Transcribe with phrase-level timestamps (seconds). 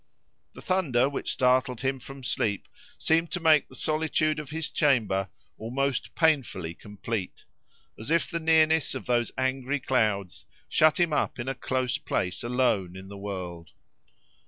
[0.53, 2.67] The thunder which startled him from sleep
[2.97, 7.45] seemed to make the solitude of his chamber almost painfully complete,
[7.99, 12.41] as if the nearness of those angry clouds shut him up in a close place
[12.41, 13.73] alone in the world.